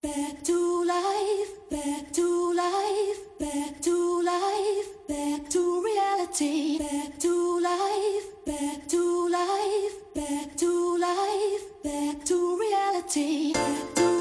[0.00, 8.24] Back to life, back to life, back to life, back to reality, back to life,
[8.46, 14.17] back to life, back to life, back to reality, back to